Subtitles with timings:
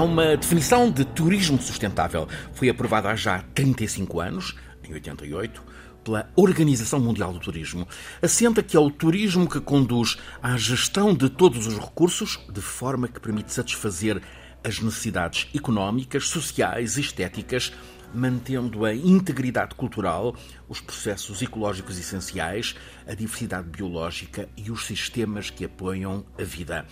[0.00, 2.26] Há uma definição de turismo sustentável.
[2.54, 5.62] Foi aprovada há já 35 anos, em 88,
[6.02, 7.86] pela Organização Mundial do Turismo.
[8.22, 13.08] Assenta que é o turismo que conduz à gestão de todos os recursos de forma
[13.08, 14.22] que permite satisfazer
[14.64, 17.70] as necessidades económicas, sociais e estéticas,
[18.14, 20.34] mantendo a integridade cultural,
[20.66, 22.74] os processos ecológicos essenciais,
[23.06, 26.86] a diversidade biológica e os sistemas que apoiam a vida.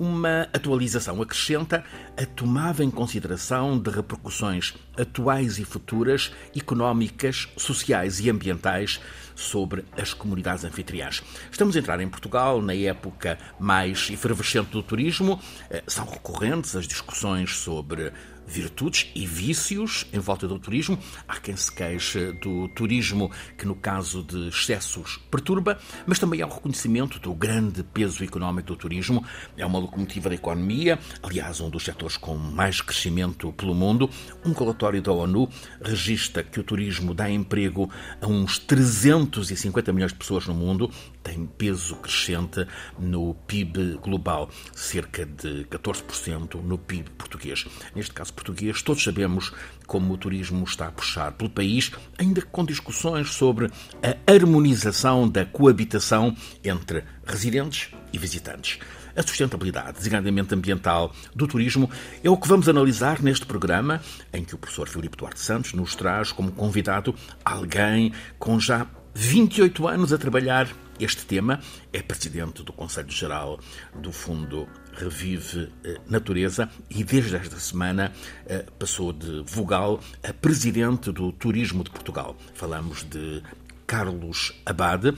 [0.00, 1.84] Uma atualização acrescenta
[2.16, 8.98] a tomada em consideração de repercussões atuais e futuras, económicas, sociais e ambientais
[9.34, 11.22] sobre as comunidades anfitriãs.
[11.52, 15.38] Estamos a entrar em Portugal na época mais efervescente do turismo.
[15.68, 18.10] Eh, são recorrentes as discussões sobre
[18.50, 20.98] virtudes e vícios em volta do turismo.
[21.28, 26.46] Há quem se queixe do turismo que, no caso de excessos, perturba, mas também há
[26.46, 29.24] o reconhecimento do grande peso económico do turismo.
[29.56, 34.10] É uma locomotiva da economia, aliás, um dos setores com mais crescimento pelo mundo.
[34.44, 35.48] Um relatório da ONU
[35.80, 37.88] registra que o turismo dá emprego
[38.20, 40.90] a uns 350 milhões de pessoas no mundo,
[41.22, 42.66] tem peso crescente
[42.98, 47.66] no PIB global, cerca de 14% no PIB português.
[47.94, 49.52] Neste caso português, todos sabemos
[49.86, 53.70] como o turismo está a puxar pelo país, ainda com discussões sobre
[54.02, 58.78] a harmonização da coabitação entre residentes e visitantes.
[59.16, 61.90] A sustentabilidade, designadamente ambiental, do turismo
[62.22, 64.00] é o que vamos analisar neste programa,
[64.32, 69.88] em que o professor Filipe Duarte Santos nos traz como convidado alguém com já 28
[69.88, 70.68] anos a trabalhar
[71.00, 71.60] este tema.
[71.92, 73.58] É presidente do Conselho Geral
[73.94, 78.12] do Fundo Revive eh, Natureza e desde esta semana
[78.46, 82.36] eh, passou de vogal a presidente do Turismo de Portugal.
[82.54, 83.42] Falamos de
[83.86, 85.14] Carlos Abade.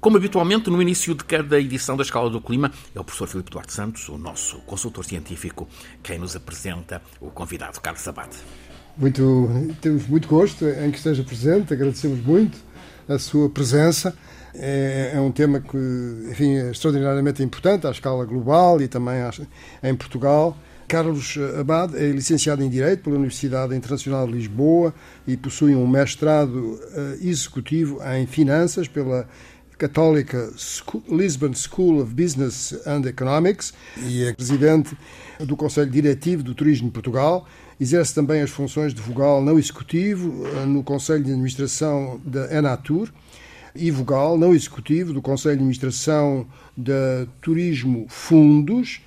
[0.00, 3.50] Como habitualmente, no início de cada edição da Escala do Clima, é o professor Filipe
[3.50, 5.68] Duarte Santos, o nosso consultor científico,
[6.02, 8.36] quem nos apresenta o convidado Carlos Abade.
[8.96, 9.48] Muito,
[9.80, 12.58] temos muito gosto em que esteja presente, agradecemos muito
[13.08, 14.14] a sua presença.
[14.54, 15.76] É, é, um tema que,
[16.30, 19.16] enfim, é extraordinariamente importante à escala global e também
[19.82, 20.56] em Portugal.
[20.86, 24.92] Carlos Abad é licenciado em Direito pela Universidade Internacional de Lisboa
[25.26, 26.78] e possui um mestrado uh,
[27.26, 29.26] executivo em Finanças pela
[29.78, 30.52] Católica
[31.08, 33.72] Lisbon School of Business and Economics
[34.06, 34.96] e é presidente
[35.40, 37.48] do Conselho Diretivo do Turismo de Portugal.
[37.80, 43.10] Exerce também as funções de vogal não executivo uh, no Conselho de Administração da Enatur
[43.74, 46.46] e vogal não executivo do Conselho de Administração
[46.76, 49.00] da Turismo Fundos,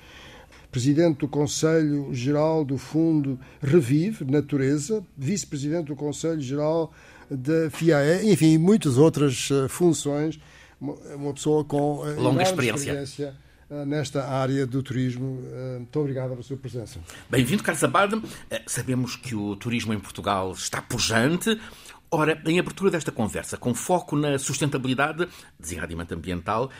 [0.70, 6.92] presidente do Conselho Geral do Fundo Revive Natureza, vice-presidente do Conselho Geral
[7.30, 10.38] da FIAE, enfim, muitas outras eh, funções.
[10.80, 13.34] Uma pessoa com eh, longa experiência.
[13.70, 15.42] Eh, nesta área do turismo.
[15.76, 17.00] Muito obrigado pela sua presença.
[17.30, 18.22] Bem-vindo, Carlos Abad.
[18.66, 21.58] Sabemos que o turismo em Portugal está pujante.
[22.10, 25.28] Ora, em abertura desta conversa, com foco na sustentabilidade,
[25.58, 26.70] designadamente ambiental,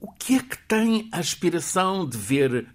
[0.00, 2.66] o que é que tem a aspiração de ver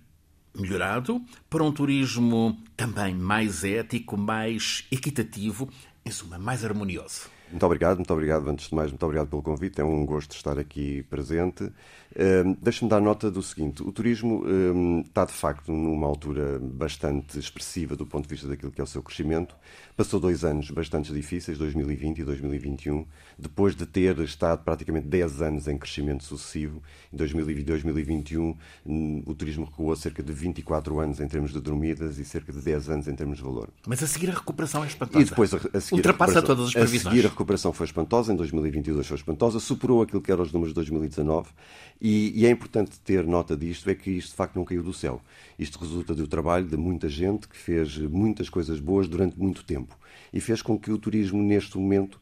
[0.55, 5.69] melhorado para um turismo também mais ético, mais equitativo,
[6.05, 7.29] em suma, mais harmonioso?
[7.51, 8.49] Muito obrigado, muito obrigado.
[8.49, 9.81] Antes de mais, muito obrigado pelo convite.
[9.81, 11.63] É um gosto estar aqui presente.
[11.63, 17.37] Uh, Deixe-me dar nota do seguinte: o turismo uh, está de facto numa altura bastante
[17.37, 19.55] expressiva do ponto de vista daquilo que é o seu crescimento.
[19.95, 23.05] Passou dois anos bastante difíceis, 2020 e 2021,
[23.37, 26.81] depois de ter estado praticamente 10 anos em crescimento sucessivo.
[27.11, 31.59] Em 2020 e 2021, hum, o turismo recuou cerca de 24 anos em termos de
[31.59, 33.69] dormidas e cerca de 10 anos em termos de valor.
[33.85, 35.21] Mas a seguir a recuperação é espantosa.
[35.21, 37.13] E depois a, a seguir Ultrapassa a todas as previsões.
[37.39, 41.47] Recuperação foi espantosa, em 2022 foi espantosa, superou aquilo que eram os números de 2019
[42.01, 44.91] e, e, é importante ter nota disto, é que isto de facto não caiu do
[44.91, 45.21] céu.
[45.57, 49.97] Isto resulta do trabalho de muita gente que fez muitas coisas boas durante muito tempo
[50.33, 52.19] e fez com que o turismo, neste momento,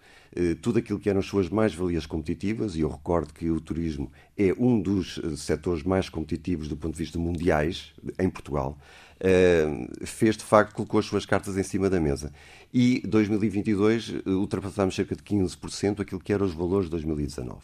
[0.62, 4.54] tudo aquilo que eram as suas mais-valias competitivas, e eu recordo que o turismo é
[4.58, 8.78] um dos eh, setores mais competitivos do ponto de vista mundiais em Portugal,
[9.20, 12.32] eh, fez de facto, colocou as suas cartas em cima da mesa.
[12.74, 17.60] E 2022 ultrapassámos cerca de 15% aquilo que eram os valores de 2019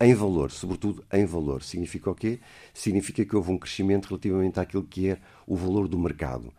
[0.00, 1.62] em valor, sobretudo em valor.
[1.62, 2.40] Significa o quê?
[2.74, 6.52] Significa que houve um crescimento relativamente àquilo que é o valor do mercado.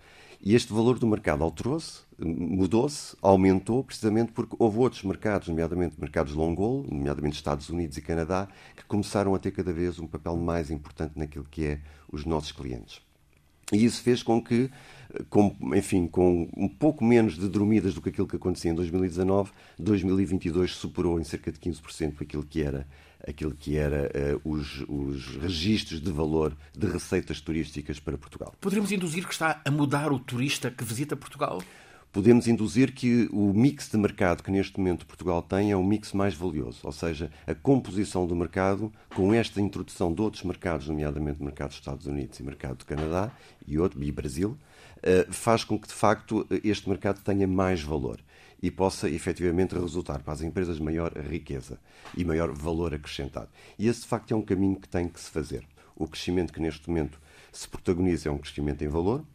[0.46, 6.34] E este valor do mercado alterou-se, mudou-se, aumentou, precisamente porque houve outros mercados, nomeadamente mercados
[6.34, 10.36] long haul, nomeadamente Estados Unidos e Canadá, que começaram a ter cada vez um papel
[10.36, 11.80] mais importante naquilo que é
[12.12, 13.02] os nossos clientes.
[13.72, 14.70] E isso fez com que
[15.30, 19.52] com, enfim, com um pouco menos de dormidas do que aquilo que acontecia em 2019,
[19.80, 22.86] 2022 superou em cerca de 15% aquilo que era
[23.28, 24.10] aquilo que era
[24.44, 28.54] uh, os, os registros de valor de receitas turísticas para Portugal.
[28.60, 31.62] Poderíamos induzir que está a mudar o turista que visita Portugal?
[32.14, 36.14] podemos induzir que o mix de mercado que neste momento Portugal tem é o mix
[36.14, 41.42] mais valioso, ou seja, a composição do mercado, com esta introdução de outros mercados, nomeadamente
[41.42, 43.32] o mercado dos Estados Unidos e o mercado do Canadá
[43.68, 44.56] e, outro, e Brasil,
[45.02, 48.20] eh, faz com que, de facto, este mercado tenha mais valor
[48.64, 51.78] e possa efetivamente resultar para as empresas maior riqueza
[52.16, 53.50] e maior valor acrescentado.
[53.78, 55.68] E esse, de facto, é um caminho que tem que se fazer.
[55.94, 57.20] O crescimento que neste momento
[57.52, 59.26] se protagoniza é um crescimento em valor,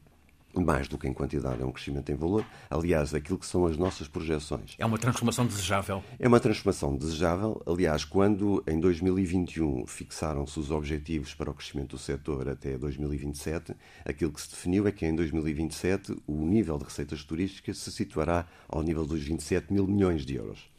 [0.55, 2.45] mais do que em quantidade, é um crescimento em valor.
[2.71, 4.75] Aliás, aquilo que são as nossas projeções.
[4.79, 6.03] É uma transformação desejável?
[6.19, 7.63] É uma transformação desejável.
[7.67, 13.75] Aliás, quando em 2021 fixaram-se os objetivos para o crescimento do setor até 2027,
[14.05, 18.47] aquilo que se definiu é que em 2027 o nível de receitas turísticas se situará
[18.69, 20.71] ao nível dos 27 mil milhões de euros.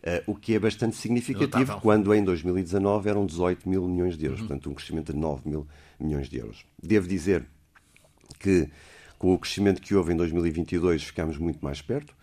[0.00, 1.80] Uh, o que é bastante significativo Notável.
[1.82, 4.46] quando em 2019 eram 18 mil milhões de euros, uhum.
[4.46, 5.66] portanto, um crescimento de 9 mil
[5.98, 6.64] milhões de euros.
[6.82, 7.44] Devo dizer
[8.38, 8.70] que
[9.20, 12.14] com o crescimento que houve em 2022, ficámos muito mais perto.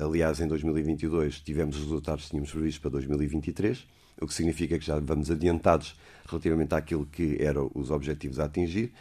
[0.00, 3.84] Aliás, em 2022 tivemos os resultados que tínhamos previstos para 2023,
[4.20, 5.96] o que significa que já vamos adiantados
[6.28, 8.92] relativamente àquilo que eram os objetivos a atingir.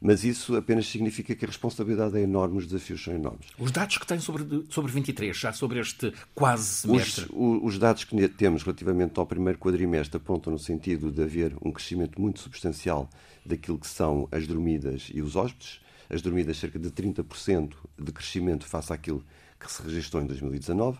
[0.00, 3.48] Mas isso apenas significa que a responsabilidade é enorme, os desafios são enormes.
[3.58, 7.26] Os dados que tem sobre, sobre 23, já sobre este quase semestre?
[7.32, 11.72] Os, os dados que temos relativamente ao primeiro quadrimestre apontam no sentido de haver um
[11.72, 13.10] crescimento muito substancial
[13.44, 15.80] daquilo que são as dormidas e os hóspedes
[16.10, 19.24] as dormidas cerca de 30% de crescimento face àquilo
[19.58, 20.98] que se registrou em 2019.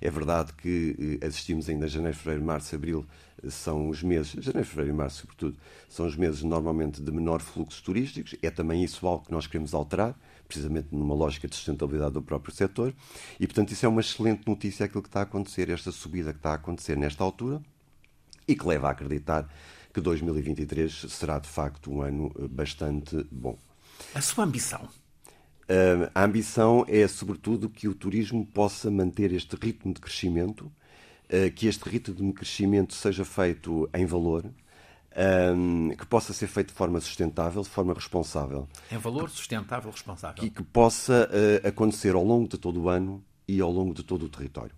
[0.00, 3.06] É verdade que eh, assistimos ainda a janeiro, fevereiro, março, abril,
[3.42, 5.56] eh, são os meses, janeiro, fevereiro e março, sobretudo,
[5.88, 8.34] são os meses normalmente de menor fluxo turísticos.
[8.42, 10.18] É também isso algo que nós queremos alterar,
[10.48, 12.92] precisamente numa lógica de sustentabilidade do próprio setor.
[13.38, 16.38] E, portanto, isso é uma excelente notícia aquilo que está a acontecer, esta subida que
[16.38, 17.62] está a acontecer nesta altura
[18.48, 19.48] e que leva a acreditar
[19.92, 23.56] que 2023 será, de facto, um ano eh, bastante bom.
[24.14, 24.82] A sua ambição?
[24.82, 31.50] Uh, a ambição é, sobretudo, que o turismo possa manter este ritmo de crescimento, uh,
[31.54, 34.50] que este ritmo de crescimento seja feito em valor,
[35.56, 38.68] um, que possa ser feito de forma sustentável, de forma responsável.
[38.90, 40.44] Em valor, sustentável, responsável.
[40.44, 44.02] E que possa uh, acontecer ao longo de todo o ano e ao longo de
[44.02, 44.74] todo o território.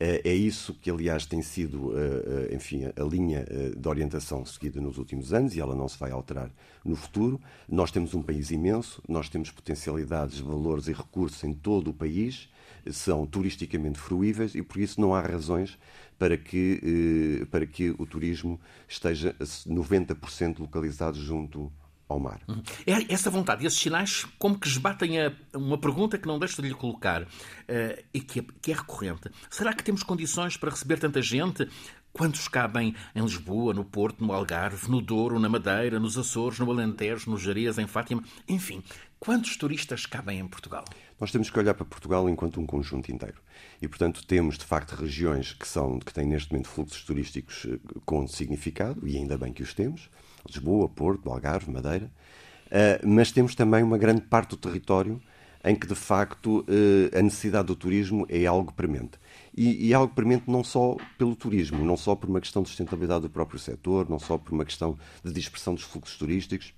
[0.00, 3.44] Eh, é isso que, aliás, tem sido eh, eh, enfim, a linha
[3.76, 6.50] de orientação seguida nos últimos anos e ela não se vai alterar
[6.84, 7.40] no futuro.
[7.68, 12.48] Nós temos um país imenso, nós temos potencialidades, valores e recursos em todo o país,
[12.90, 15.76] são turisticamente fruíveis e, por isso, não há razões
[16.18, 18.58] para que, para que o turismo
[18.88, 21.70] esteja 90% localizado junto
[22.08, 22.40] ao mar.
[22.48, 22.62] Uhum.
[22.86, 26.68] É essa vontade, esses sinais, como que esbatem a uma pergunta que não deixo de
[26.68, 27.26] lhe colocar uh,
[28.12, 29.30] e que é, que é recorrente.
[29.50, 31.68] Será que temos condições para receber tanta gente?
[32.10, 36.70] Quantos cabem em Lisboa, no Porto, no Algarve, no Douro, na Madeira, nos Açores, no
[36.70, 38.24] Alentejo, no Jerez, em Fátima?
[38.48, 38.82] Enfim,
[39.20, 40.84] quantos turistas cabem em Portugal?
[41.20, 43.40] Nós temos que olhar para Portugal enquanto um conjunto inteiro.
[43.80, 47.78] E, portanto, temos, de facto, regiões que, são, que têm neste momento fluxos turísticos eh,
[48.04, 50.08] com significado, e ainda bem que os temos
[50.46, 52.10] Lisboa, Porto, Algarve, Madeira,
[52.66, 55.20] uh, mas temos também uma grande parte do território
[55.64, 59.18] em que, de facto, uh, a necessidade do turismo é algo premente.
[59.56, 63.22] E, e, algo premente não só pelo turismo, não só por uma questão de sustentabilidade
[63.22, 66.72] do próprio setor, não só por uma questão de dispersão dos fluxos turísticos,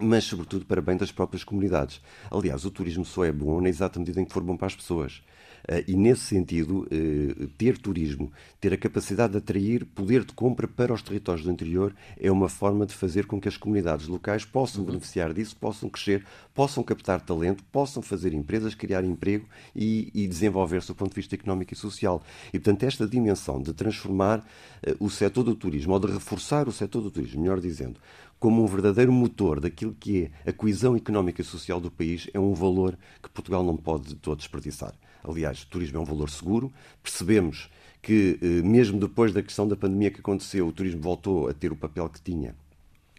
[0.00, 2.00] mas sobretudo para bem das próprias comunidades.
[2.30, 4.76] Aliás, o turismo só é bom na exata medida em que for bom para as
[4.76, 5.22] pessoas.
[5.68, 10.68] Eh, e, nesse sentido, eh, ter turismo, ter a capacidade de atrair poder de compra
[10.68, 14.44] para os territórios do interior é uma forma de fazer com que as comunidades locais
[14.44, 14.86] possam uhum.
[14.88, 20.88] beneficiar disso, possam crescer, possam captar talento, possam fazer empresas, criar emprego e, e desenvolver-se
[20.88, 22.22] do ponto de vista económico e social.
[22.52, 24.46] E, portanto, esta dimensão de transformar
[24.82, 27.98] eh, o setor do turismo, ou de reforçar o setor do turismo, melhor dizendo,
[28.38, 32.38] como um verdadeiro motor daquilo que é a coesão económica e social do país, é
[32.38, 34.94] um valor que Portugal não pode de todo desperdiçar.
[35.26, 36.72] Aliás, o turismo é um valor seguro.
[37.02, 37.68] Percebemos
[38.00, 41.72] que, eh, mesmo depois da questão da pandemia que aconteceu, o turismo voltou a ter
[41.72, 42.54] o papel que tinha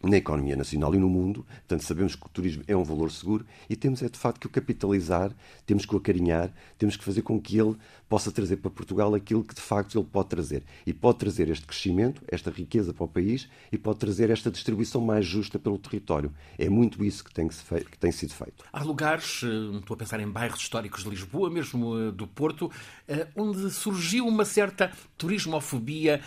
[0.04, 1.46] na economia nacional e no mundo.
[1.68, 4.48] Portanto, sabemos que o turismo é um valor seguro e temos, é de facto, que
[4.48, 5.32] o capitalizar,
[5.66, 7.76] temos que o acarinhar, temos que fazer com que ele
[8.08, 10.64] possa trazer para Portugal aquilo que, de facto, ele pode trazer.
[10.86, 15.02] E pode trazer este crescimento, esta riqueza para o país e pode trazer esta distribuição
[15.02, 16.32] mais justa pelo território.
[16.58, 18.64] É muito isso que tem, que, que tem sido feito.
[18.72, 22.72] Há lugares, eh, estou a pensar em bairros históricos de Lisboa, mesmo eh, do Porto,
[23.08, 26.22] eh, onde surgiu uma certa turismofobia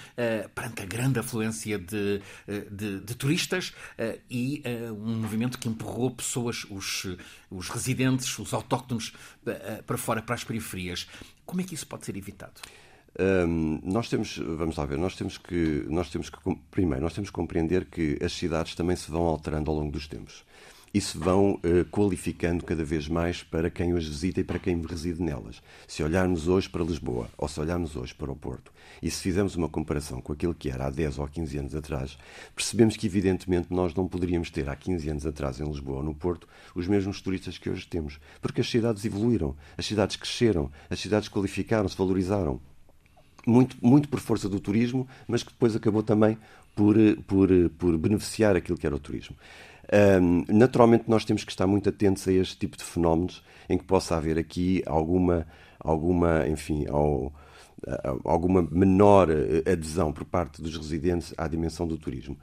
[0.54, 2.20] perante a grande afluência de,
[2.70, 3.72] de, de turistas terras
[4.30, 7.06] e um movimento que empurrou pessoas, os,
[7.50, 9.12] os residentes, os autóctonos,
[9.86, 11.08] para fora, para as periferias.
[11.44, 12.54] Como é que isso pode ser evitado?
[13.18, 16.38] Um, nós temos, vamos lá ver, nós temos que, nós temos que,
[16.70, 20.06] primeiro, nós temos que compreender que as cidades também se vão alterando ao longo dos
[20.06, 20.44] tempos
[20.92, 24.80] e se vão uh, qualificando cada vez mais para quem as visita e para quem
[24.82, 25.62] reside nelas.
[25.86, 29.54] Se olharmos hoje para Lisboa ou se olharmos hoje para o Porto e se fizermos
[29.54, 32.18] uma comparação com aquilo que era há 10 ou 15 anos atrás,
[32.54, 36.14] percebemos que, evidentemente, nós não poderíamos ter há 15 anos atrás em Lisboa ou no
[36.14, 40.98] Porto os mesmos turistas que hoje temos, porque as cidades evoluíram, as cidades cresceram, as
[40.98, 42.60] cidades qualificaram-se, valorizaram
[43.46, 46.36] muito, muito por força do turismo, mas que depois acabou também
[46.74, 49.36] por, eh, por, eh, por beneficiar aquilo que era o turismo.
[49.92, 53.84] Um, naturalmente, nós temos que estar muito atentos a este tipo de fenómenos em que
[53.84, 55.46] possa haver aqui alguma,
[55.80, 57.32] alguma enfim, ao,
[58.24, 62.36] alguma menor eh, adesão por parte dos residentes à dimensão do turismo.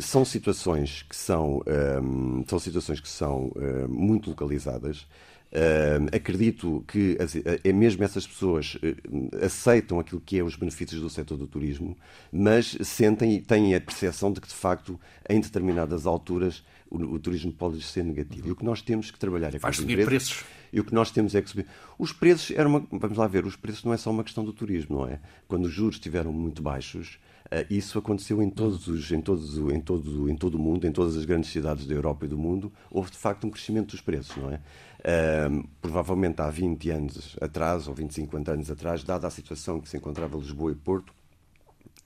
[0.00, 1.62] São situações que são,
[2.02, 5.06] um, são, situações que são uh, muito localizadas.
[5.52, 7.18] Uh, acredito que
[7.62, 8.78] é mesmo essas pessoas
[9.44, 11.94] aceitam aquilo que é os benefícios do setor do turismo,
[12.32, 17.18] mas sentem e têm a percepção de que, de facto, em determinadas alturas, o, o
[17.18, 18.48] turismo pode ser negativo.
[18.48, 20.44] E o que nós temos que trabalhar é Vai subir empresas, preços.
[20.72, 21.66] E o que nós temos é que subir.
[21.98, 24.52] Os preços, era uma, vamos lá ver, os preços não é só uma questão do
[24.52, 25.20] turismo, não é?
[25.48, 29.80] Quando os juros estiveram muito baixos, uh, isso aconteceu em todos os, em todos, em
[29.80, 32.70] todo, em todo o mundo, em todas as grandes cidades da Europa e do mundo,
[32.90, 34.60] houve de facto um crescimento dos preços, não é?
[35.00, 39.96] Uh, provavelmente há 20 anos atrás, ou 25 anos atrás, dada a situação que se
[39.96, 41.12] encontrava Lisboa e Porto,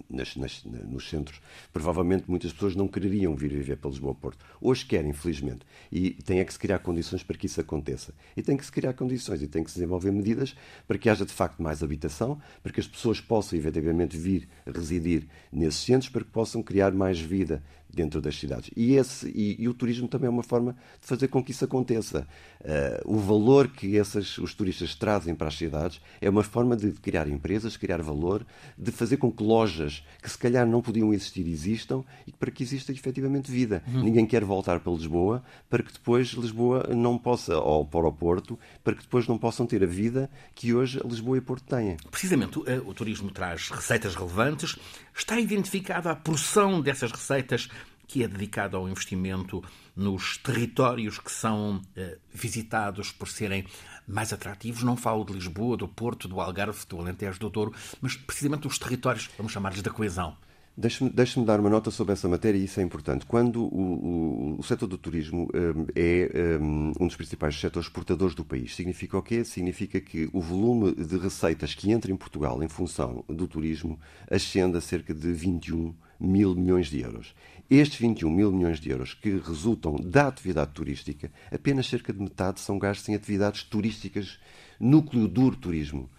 [0.09, 1.41] nas, nas, nos centros,
[1.73, 4.45] provavelmente muitas pessoas não quereriam vir viver para Lisboa-Porto.
[4.61, 5.61] Hoje querem, infelizmente.
[5.91, 8.15] E tem é que se criar condições para que isso aconteça.
[8.37, 10.55] E tem que se criar condições e tem que se desenvolver medidas
[10.87, 15.27] para que haja, de facto, mais habitação, para que as pessoas possam, efetivamente, vir residir
[15.53, 17.63] nesses centros, para que possam criar mais vida
[17.97, 18.71] dentro das cidades.
[18.77, 21.65] E, esse, e, e, o turismo também é uma forma de fazer com que isso
[21.65, 22.29] aconteça.
[22.61, 26.93] Uh, o valor que essas, os turistas trazem para as cidades é uma forma de
[26.93, 31.47] criar empresas, criar valor, de fazer com que lojas que se calhar não podiam existir
[31.49, 33.83] existam e para que exista efetivamente vida.
[33.87, 34.05] Uhum.
[34.05, 38.59] Ninguém quer voltar para Lisboa para que depois Lisboa não possa, ou para o Porto,
[38.85, 41.97] para que depois não possam ter a vida que hoje Lisboa e Porto têm.
[42.11, 44.77] Precisamente, o, eh, o turismo traz receitas relevantes.
[45.17, 47.71] Está identificada a porção dessas receitas
[48.07, 49.65] que é dedicado ao investimento
[49.97, 53.67] nos territórios que são eh, visitados por serem
[54.07, 54.83] mais atrativos.
[54.83, 58.79] Não falo de Lisboa, do Porto, do Algarve, do Alentejo, do Douro, mas precisamente os
[58.79, 60.37] territórios, vamos chamar-lhes da coesão.
[60.79, 63.25] Deixe-me deixe dar uma nota sobre essa matéria e isso é importante.
[63.25, 68.35] Quando o, o, o setor do turismo um, é um, um, dos principais setores exportadores
[68.35, 69.43] do país, significa o quê?
[69.43, 73.99] Significa que o volume de receitas que entra em Portugal em função do turismo
[74.31, 77.35] ascende a cerca de 21 mil milhões de euros.
[77.71, 82.61] Estes 21 mil milhões de euros que resultam da atividade turística, apenas cerca de metade
[82.61, 84.39] são gastos em atividades turísticas,
[84.79, 86.11] núcleo duro turismo.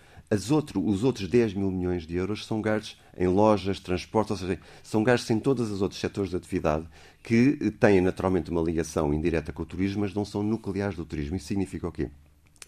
[0.52, 4.60] Outro, os outros 10 mil milhões de euros são gastos em lojas, transportes, ou seja,
[4.84, 6.86] são gastos em todos os outros setores de atividade
[7.24, 11.38] que têm naturalmente uma ligação indireta com o turismo, mas não são nucleares do turismo.
[11.38, 12.10] Isso significa o quê?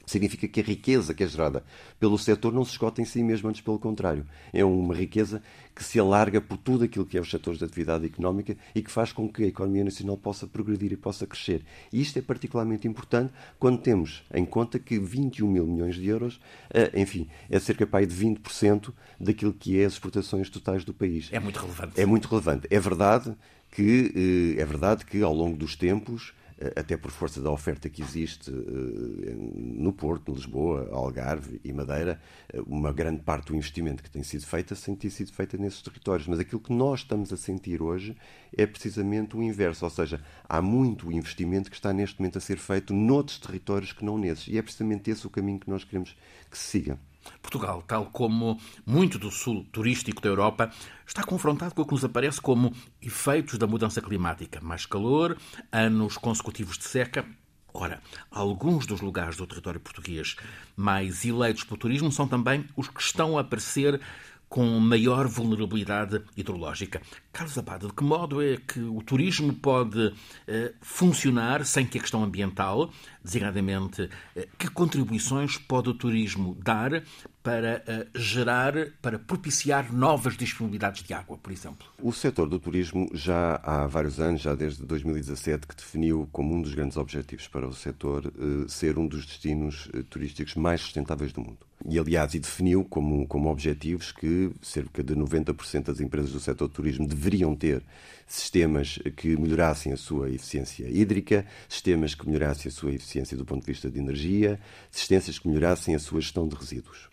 [0.10, 1.64] Significa que a riqueza que é gerada
[2.00, 4.26] pelo setor não se esgota em si mesmo, antes pelo contrário.
[4.52, 5.42] É uma riqueza
[5.76, 8.92] que se alarga por tudo aquilo que é os setores de atividade económica e que
[8.92, 11.64] faz com que a economia nacional possa progredir e possa crescer.
[11.94, 16.42] E isto é particularmente importante quando temos em conta que 21 mil milhões de euros,
[16.74, 21.30] eh, enfim, é cerca de 20% daquilo que é as exportações totais do país.
[21.32, 22.02] É muito relevante.
[22.02, 22.68] É muito relevante.
[22.72, 23.36] É verdade
[23.72, 26.34] que, eh, é verdade que ao longo dos tempos
[26.76, 32.60] até por força da oferta que existe eh, no Porto, Lisboa, Algarve e Madeira, eh,
[32.68, 36.28] uma grande parte do investimento que tem sido feita tem sido feita nesses territórios.
[36.28, 38.16] Mas aquilo que nós estamos a sentir hoje
[38.56, 42.58] é precisamente o inverso, ou seja, há muito investimento que está neste momento a ser
[42.58, 44.48] feito noutros territórios que não nesses.
[44.48, 46.18] E é precisamente esse o caminho que nós queremos
[46.50, 47.00] que se siga.
[47.42, 50.72] Portugal, tal como muito do sul turístico da Europa,
[51.06, 54.60] está confrontado com o que nos aparece como efeitos da mudança climática.
[54.62, 55.38] Mais calor,
[55.72, 57.26] anos consecutivos de seca.
[57.74, 60.36] Ora, alguns dos lugares do território português
[60.76, 64.02] mais eleitos pelo turismo são também os que estão a aparecer
[64.50, 67.02] com maior vulnerabilidade hidrológica.
[67.32, 70.14] Carlos Abado, de que modo é que o turismo pode
[70.48, 72.92] eh, funcionar sem que a questão ambiental,
[73.24, 77.04] designadamente, eh, que contribuições pode o turismo dar
[77.44, 81.88] para eh, gerar, para propiciar novas disponibilidades de água, por exemplo?
[82.02, 86.62] O setor do turismo já há vários anos, já desde 2017, que definiu como um
[86.62, 88.34] dos grandes objetivos para o setor
[88.68, 91.70] ser um dos destinos turísticos mais sustentáveis do mundo.
[91.88, 96.68] e, aliás, e definiu como, como objetivos que cerca de 90% das empresas do setor
[96.68, 97.84] do turismo deveriam ter
[98.26, 103.62] sistemas que melhorassem a sua eficiência hídrica, sistemas que melhorassem a sua eficiência do ponto
[103.62, 104.60] de vista de energia,
[104.90, 107.10] sistemas que melhorassem a sua gestão de resíduos.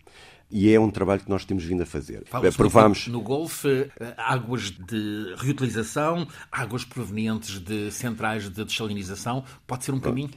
[0.49, 2.23] E é um trabalho que nós temos vindo a fazer.
[2.55, 9.43] Provamos no, no Golfo eh, águas de reutilização, águas provenientes de centrais de desalinização.
[9.65, 10.29] Pode ser um caminho?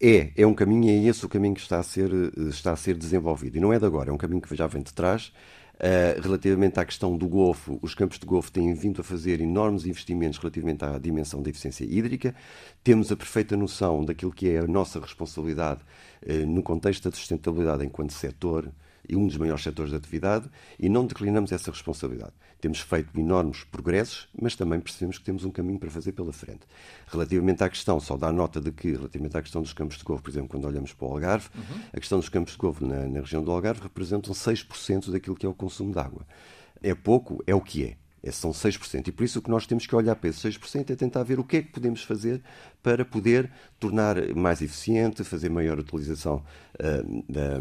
[0.00, 2.72] É, é um caminho e é esse o caminho que está a ser, eh, está
[2.72, 3.56] a ser desenvolvido.
[3.56, 5.32] E não é de agora, é um caminho que já vem de trás.
[5.76, 9.84] Uh, relativamente à questão do Golfo, os campos de Golfo têm vindo a fazer enormes
[9.84, 12.34] investimentos relativamente à dimensão da eficiência hídrica.
[12.82, 15.82] Temos a perfeita noção daquilo que é a nossa responsabilidade
[16.22, 18.72] uh, no contexto da sustentabilidade enquanto setor
[19.08, 20.48] e um dos maiores setores de atividade
[20.78, 22.32] e não declinamos essa responsabilidade.
[22.60, 26.60] Temos feito enormes progressos, mas também percebemos que temos um caminho para fazer pela frente.
[27.06, 30.22] Relativamente à questão, só dar nota de que, relativamente à questão dos campos de Golfo,
[30.22, 31.80] por exemplo, quando olhamos para o Algarve, uhum.
[31.92, 35.46] a questão dos campos de Golfo na, na região do Algarve representam 6% daquilo que
[35.46, 36.26] é o consumo de água.
[36.82, 37.96] É pouco, é o que é.
[38.26, 39.06] É, são 6%.
[39.06, 41.38] E por isso o que nós temos que olhar para esses 6% é tentar ver
[41.38, 42.42] o que é que podemos fazer
[42.82, 46.42] para poder tornar mais eficiente, fazer maior utilização
[46.80, 47.58] uh, da,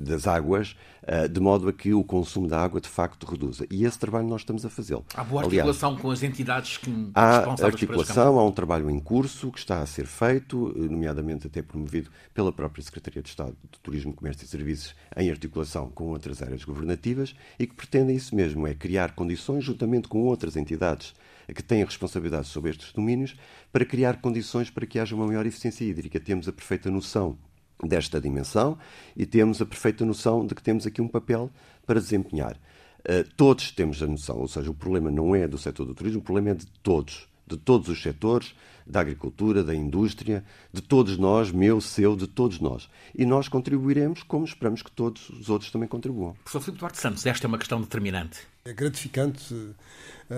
[0.00, 3.66] das águas, uh, de modo a que o consumo da água de facto reduza.
[3.70, 5.04] E esse trabalho nós estamos a fazê-lo.
[5.14, 9.50] Há boa articulação Aliás, com as entidades que Há articulação, há um trabalho em curso
[9.50, 14.12] que está a ser feito, nomeadamente até promovido pela própria Secretaria de Estado de Turismo,
[14.12, 18.74] Comércio e Serviços, em articulação com outras áreas governativas e que pretendem isso mesmo, é
[18.74, 21.14] criar condições, juntamente com outras entidades
[21.52, 23.36] que têm responsabilidade sobre estes domínios,
[23.72, 26.20] para criar condições para que haja uma maior eficiência hídrica.
[26.20, 27.36] Temos a perfeita noção
[27.82, 28.78] desta dimensão
[29.16, 31.50] e temos a perfeita noção de que temos aqui um papel
[31.86, 32.56] para desempenhar.
[33.00, 36.20] Uh, todos temos a noção, ou seja, o problema não é do setor do turismo,
[36.20, 38.54] o problema é de todos, de todos os setores,
[38.86, 42.88] da agricultura, da indústria, de todos nós, meu, seu, de todos nós.
[43.14, 46.34] E nós contribuiremos como esperamos que todos os outros também contribuam.
[46.44, 48.40] Professor Filipe Duarte Santos, esta é uma questão determinante.
[48.64, 49.74] É gratificante uh,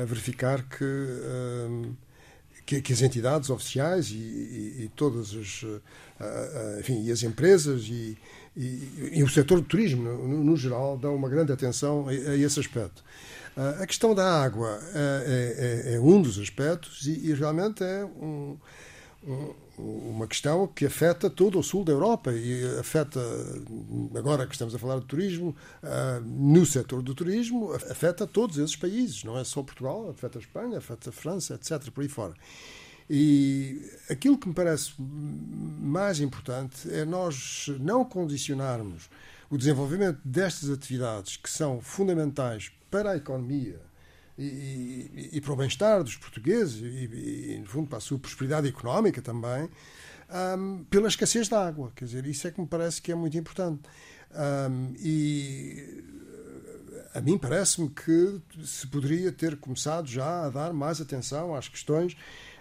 [0.06, 1.96] verificar que, uh,
[2.64, 5.82] que, que, as entidades oficiais e, e, e todas as, uh,
[6.80, 8.16] enfim, e as empresas e,
[8.56, 12.58] e, o setor do turismo, no, no, geral, dão uma grande atenção a, a esse
[12.58, 13.04] aspecto.
[13.80, 18.56] a questão da água é, é, é, um dos aspectos e, realmente é um,
[19.26, 23.20] um uma questão que afeta todo o sul da Europa e afeta,
[24.16, 28.76] agora que estamos a falar de turismo, ah, no setor do turismo, afeta todos esses
[28.76, 32.34] países, não é só Portugal, afeta a Espanha, afeta a França, etc., por aí fora.
[33.08, 39.08] E aquilo que me parece mais importante é nós não condicionarmos
[39.48, 43.80] o desenvolvimento destas atividades que são fundamentais para a economia
[44.36, 48.18] e, e, e para o bem-estar dos portugueses e, e, no fundo, para a sua
[48.18, 49.70] prosperidade económica também,
[50.58, 51.92] um, pela escassez de água.
[51.94, 53.82] Quer dizer, isso é que me parece que é muito importante.
[54.34, 56.04] Um, e
[57.14, 62.16] a mim parece-me que se poderia ter começado já a dar mais atenção às questões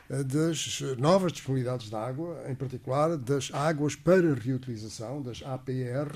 [0.09, 6.15] das novas disponibilidades de água, em particular das águas para reutilização, das APR,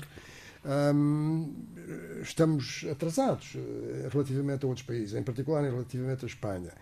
[2.22, 6.72] estamos atrasados eh, relativamente a outros países, em particular relativamente à Espanha.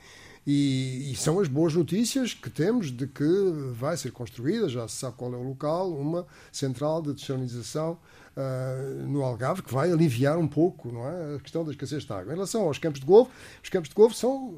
[0.47, 4.97] E, e, são as boas notícias que temos de que vai ser construída, já se
[4.97, 7.99] sabe qual é o local, uma central de desalinização
[8.35, 12.12] uh, no Algarve, que vai aliviar um pouco não é, a questão da escassez de
[12.12, 12.33] água.
[12.33, 13.31] Em relação aos campos de golfe,
[13.62, 14.55] os campos de golfe são,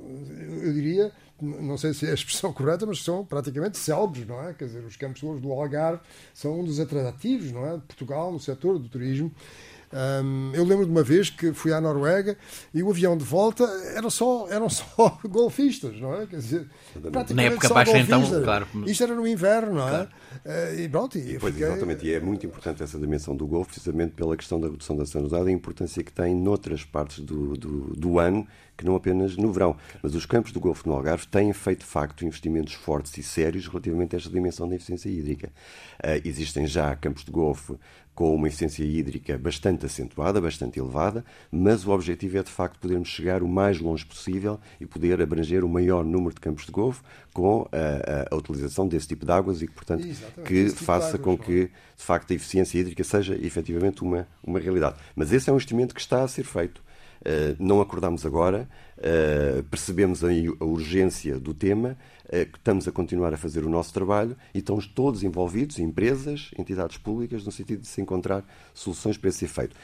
[0.63, 1.11] eu diria,
[1.45, 4.55] não sei se é a expressão correta, mas são praticamente célebres, não é?
[4.55, 6.01] Quer dizer, os campos de do Algarve
[6.35, 9.33] são um dos atrativos, não é, de Portugal no setor do turismo.
[9.93, 12.37] Um, eu lembro de uma vez que fui à Noruega
[12.73, 13.65] e o avião de volta
[13.97, 16.27] eram só, eram só golfistas, não é?
[16.27, 16.67] Quer dizer,
[17.35, 18.69] Na época baixa, então, claro.
[18.87, 19.91] Isto era no inverno, não é?
[19.91, 20.09] Claro.
[20.45, 21.69] Uh, e pronto, e pois, fiquei...
[21.69, 25.05] exatamente, e é muito importante essa dimensão do golfe, precisamente pela questão da redução da
[25.05, 28.47] sanidade e a importância que tem noutras partes do, do, do ano
[28.81, 29.77] que não apenas no verão.
[30.03, 33.67] Mas os campos do Golfo no Algarve têm feito, de facto, investimentos fortes e sérios
[33.67, 35.53] relativamente a esta dimensão da eficiência hídrica.
[36.03, 37.75] Uh, existem já campos de golfe
[38.15, 43.09] com uma eficiência hídrica bastante acentuada, bastante elevada, mas o objetivo é, de facto, podermos
[43.09, 47.03] chegar o mais longe possível e poder abranger o maior número de campos de golfe
[47.35, 50.07] com a, a, a utilização desse tipo de águas e, portanto,
[50.45, 54.59] que tipo faça águas, com que, de facto, a eficiência hídrica seja efetivamente uma, uma
[54.59, 54.97] realidade.
[55.15, 56.83] Mas esse é um investimento que está a ser feito.
[57.21, 61.97] Uh, não acordamos agora, uh, percebemos a, a, urgência do tema,
[62.33, 67.45] estamos a continuar a fazer o nosso trabalho e estamos todos envolvidos, empresas, entidades públicas,
[67.45, 69.77] no sentido de se encontrar soluções para esse efeito.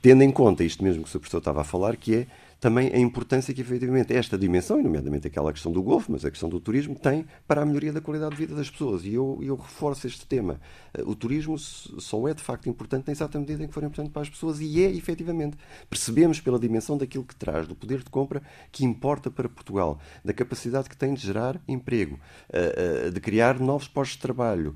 [0.00, 1.18] Tendo em conta isto mesmo que o Sr.
[1.18, 2.26] Professor estava a falar, que é
[2.60, 6.30] também a importância que, efetivamente, esta dimensão, e nomeadamente aquela questão do golfe, mas a
[6.30, 9.04] questão do turismo, tem para a melhoria da qualidade de vida das pessoas.
[9.04, 10.60] E eu, eu reforço este tema.
[10.94, 14.10] Eh, o turismo só é, de facto, importante na exata medida em que for importante
[14.10, 15.56] para as pessoas, e é, efetivamente.
[15.90, 20.32] Percebemos pela dimensão daquilo que traz, do poder de compra que importa para Portugal, da
[20.32, 22.18] capacidade que tem de gerar emprego,
[22.50, 24.74] eh, eh, de criar novos postos de trabalho,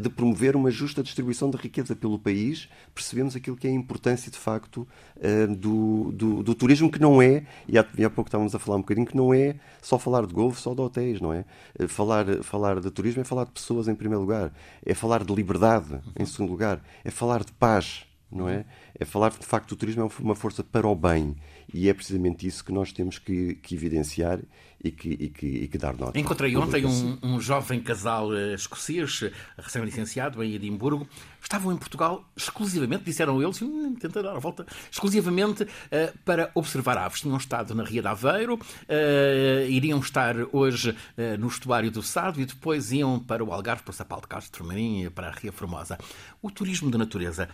[0.00, 4.30] de promover uma justa distribuição de riqueza pelo país, percebemos aquilo que é a importância,
[4.30, 4.86] de facto,
[5.58, 8.58] do, do, do turismo, que não não é, e há, e há pouco estávamos a
[8.58, 11.44] falar um bocadinho, que não é só falar de golfe, só de hotéis, não é?
[11.78, 14.52] Eh, falar, falar de turismo é falar de pessoas em primeiro lugar,
[14.84, 18.64] é falar de liberdade em segundo lugar, é falar de paz, não é?
[18.98, 21.36] É falar de facto o turismo é uma força para o bem
[21.72, 24.40] e é precisamente isso que nós temos que, que evidenciar
[24.82, 26.18] e que, e, que, e que, dar nota.
[26.18, 29.24] Encontrei ontem um, um, jovem casal uh, escocês,
[29.58, 31.08] recém-licenciado em Edimburgo.
[31.42, 33.60] Estavam em Portugal exclusivamente, disseram eles,
[34.00, 37.20] tenta dar a volta, exclusivamente uh, para observar aves.
[37.20, 40.94] Tinham estado na Ria de Aveiro, uh, iriam estar hoje
[41.38, 44.64] no estuário do Sado e depois iam para o Algarve, para o Sapal de Castro
[44.64, 45.98] Marim, para a Ria Formosa.
[46.42, 47.48] O turismo de natureza,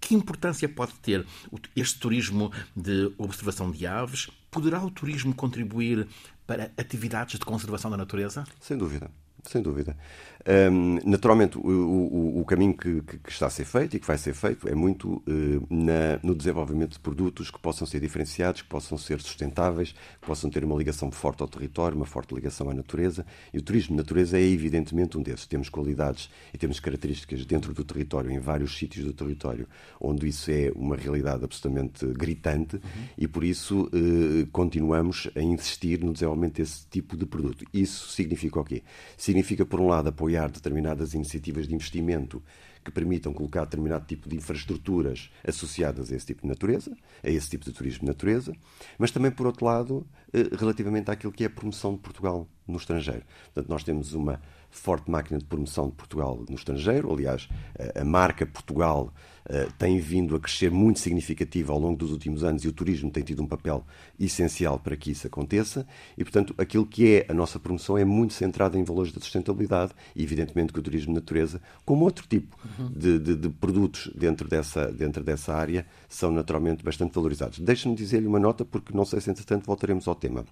[0.00, 1.26] que importância pode ter
[1.74, 4.28] este turismo de observação de aves?
[4.50, 6.06] Poderá o turismo contribuir
[6.46, 8.44] para atividades de conservação da natureza?
[8.60, 9.10] Sem dúvida.
[9.44, 9.96] Sem dúvida.
[10.46, 14.16] Um, naturalmente, o, o, o caminho que, que, está a ser feito e que vai
[14.16, 18.68] ser feito é muito uh, na, no desenvolvimento de produtos que possam ser diferenciados, que
[18.68, 22.74] possam ser sustentáveis, que possam ter uma ligação forte ao território, uma forte ligação à
[22.74, 23.26] natureza.
[23.52, 25.46] E o turismo de natureza é evidentemente um desses.
[25.46, 29.68] Temos qualidades e temos características dentro do território, em vários sítios do território,
[30.00, 32.82] onde isso é uma realidade absolutamente gritante uhum.
[33.18, 37.64] e por isso uh, continuamos a insistir no desenvolvimento desse tipo de produto.
[37.72, 38.82] Isso significa o quê?
[39.16, 42.42] Significa, por um lado, apoiar determinadas iniciativas de investimento
[42.84, 47.48] que permitam colocar determinado tipo de infraestruturas associadas a esse tipo de natureza, a esse
[47.50, 48.54] tipo de turismo de natureza,
[48.98, 52.78] mas também, por outro lado, eh, relativamente àquilo que é a promoção de Portugal no
[52.78, 53.22] estrangeiro.
[53.52, 57.12] Portanto, nós temos uma forte máquina de promoção de Portugal no estrangeiro.
[57.12, 57.48] Aliás,
[57.94, 59.12] a marca Portugal
[59.48, 63.10] eh, tem vindo a crescer muito significativa ao longo dos últimos anos e o turismo
[63.10, 63.84] tem tido um papel
[64.18, 65.86] essencial para que isso aconteça.
[66.16, 69.92] E, portanto, aquilo que é a nossa promoção é muito centrada em valores da sustentabilidade
[70.14, 72.56] e, evidentemente, que o turismo de natureza, como outro tipo
[72.94, 77.58] de, de, de, produtos dentro dessa, dentro dessa área, são naturalmente bastante valorizados.
[77.58, 80.44] Deixe-me dizer-lhe uma nota, porque não sei se, entretanto, voltaremos ao tema.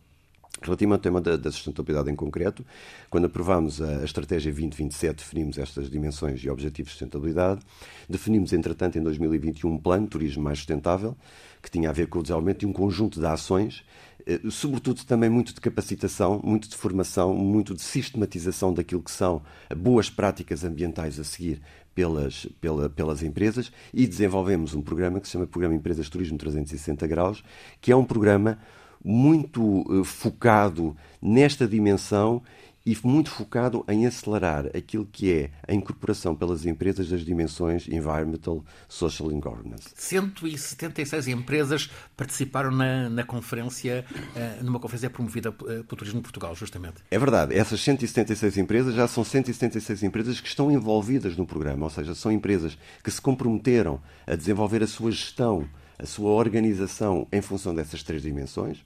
[0.61, 2.64] Relativo ao tema da, da, sustentabilidade em concreto,
[3.09, 7.61] quando aprovámos a, a Estratégia 2027, definimos estas dimensões e objetivos de sustentabilidade.
[8.09, 11.16] Definimos, entretanto, em 2021, um plano de turismo mais sustentável,
[11.62, 13.85] que tinha a ver com o desenvolvimento de um conjunto de ações,
[14.27, 19.42] eh, sobretudo também muito de capacitação, muito de formação, muito de sistematização daquilo que são
[19.77, 21.61] boas práticas ambientais a seguir
[21.94, 27.07] pelas, pela, pelas empresas e desenvolvemos um programa que se chama Programa Empresas Turismo 360
[27.09, 27.42] Graus,
[27.81, 28.59] que é um programa
[29.09, 32.42] muito uh, focado nesta dimensão
[32.85, 38.64] e muito focado em acelerar aquilo que é a incorporação pelas empresas das dimensões environmental,
[38.87, 39.88] social and governance.
[39.94, 46.97] 176 empresas participaram na, na conferência, uh, numa conferência promovida pelo Turismo de Portugal, justamente.
[47.11, 47.55] É verdade.
[47.55, 52.31] Essas 176 empresas já são 176 empresas que estão envolvidas no programa, ou seja, são
[52.31, 55.66] empresas que se comprometeram a desenvolver a sua gestão
[55.99, 58.85] a sua organização em função dessas três dimensões.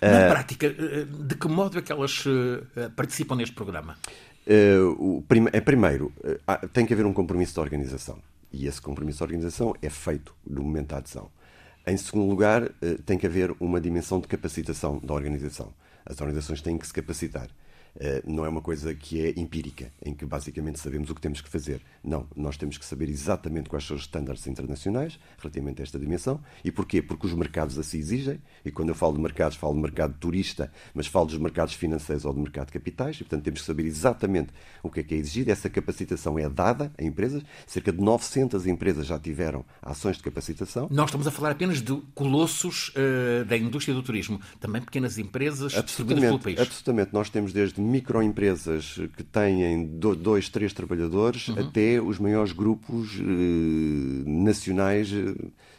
[0.00, 3.96] Na uh, prática, eh, de que modo é que elas uh, participam neste programa?
[4.46, 6.12] Uh, é, primeiro,
[6.72, 8.18] tem que haver um compromisso de organização.
[8.52, 11.30] E esse compromisso de organização é feito no momento da adesão.
[11.86, 12.68] Em segundo lugar,
[13.06, 15.72] tem que haver uma dimensão de capacitação da organização.
[16.04, 17.48] As organizações têm que se capacitar.
[17.98, 21.40] Eh, não é uma coisa que é empírica, em que basicamente sabemos o que temos
[21.40, 21.80] que fazer.
[22.04, 26.40] Não, nós temos que saber exatamente quais são os estándares internacionais relativamente a esta dimensão.
[26.64, 27.02] E porquê?
[27.02, 30.70] Porque os mercados assim exigem, e quando eu falo de mercados, falo de mercado turista,
[30.94, 33.86] mas falo dos mercados financeiros ou do mercado de capitais, e portanto temos que saber
[33.86, 34.50] exatamente
[34.82, 35.50] o que é que é exigido.
[35.50, 40.88] Essa capacitação é dada a empresas, cerca de 900 empresas já tiveram ações de capacitação.
[40.90, 45.72] Nós estamos a falar apenas de colossos uh, da indústria do turismo, também pequenas empresas
[45.72, 46.60] distribuídas pelo país.
[46.60, 51.58] Absolutamente, nós temos desde microempresas que têm dois, três trabalhadores uhum.
[51.58, 55.34] até os maiores grupos eh, nacionais eh,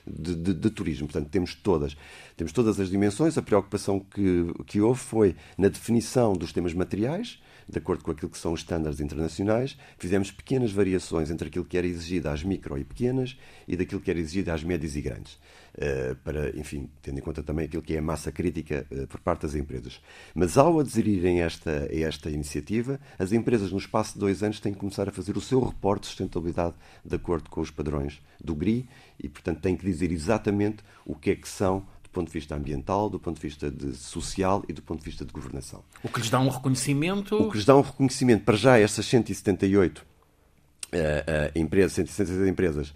[0.05, 1.07] de, de, de, turismo.
[1.07, 1.95] Portanto, temos todas,
[2.35, 3.37] temos todas as dimensões.
[3.37, 7.39] A preocupação que, que houve foi na definição dos temas materiais,
[7.71, 9.77] de acordo com aquilo que são os estándares internacionais.
[9.97, 14.11] Fizemos pequenas variações entre aquilo que era exigido às micro e pequenas e daquilo que
[14.11, 15.39] era exigido às médias e grandes.
[15.73, 19.21] Uh, para, enfim, tendo em conta também aquilo que é a massa crítica uh, por
[19.21, 20.01] parte das empresas.
[20.35, 24.59] Mas ao aderirem a esta, a esta iniciativa, as empresas, no espaço de dois anos,
[24.59, 28.21] têm que começar a fazer o seu reporte de sustentabilidade de acordo com os padrões
[28.43, 28.85] do GRI
[29.17, 33.09] e, portanto, têm que dizer exatamente o que é que são ponto de vista ambiental,
[33.09, 35.83] do ponto de vista de social e do ponto de vista de governação.
[36.03, 37.35] O que lhes dá um reconhecimento?
[37.35, 42.93] O que lhes dá um reconhecimento, para já, estas 178 uh, uh, empresas, 178 empresas,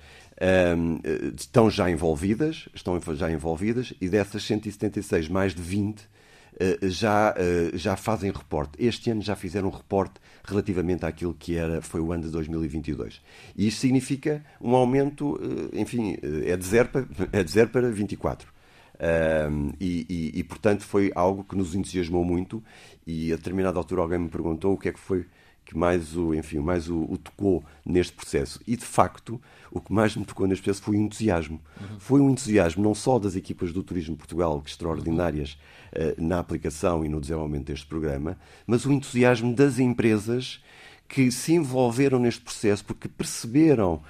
[0.77, 0.99] um,
[1.35, 7.77] estão já envolvidas, estão já envolvidas, e dessas 176, mais de 20 uh, já, uh,
[7.77, 8.71] já fazem reporte.
[8.77, 13.21] Este ano já fizeram um reporte relativamente àquilo que era, foi o ano de 2022.
[13.55, 17.89] E isto significa um aumento, uh, enfim, é de 0 para, é de 0 para
[17.89, 18.54] 24.
[18.99, 22.63] Um, e, e, e, portanto, foi algo que nos entusiasmou muito.
[23.05, 25.25] E a determinada altura alguém me perguntou o que é que foi
[25.65, 28.61] que mais o, enfim, mais o, o, tocou neste processo.
[28.67, 31.59] E de facto, o que mais me tocou neste processo foi o entusiasmo.
[31.81, 31.99] Uhum.
[31.99, 35.57] Foi um entusiasmo não só das equipas do Turismo Portugal, que extraordinárias
[35.91, 40.63] uh, na aplicação e no desenvolvimento deste programa, mas o entusiasmo das empresas
[41.07, 44.01] que se envolveram neste processo porque perceberam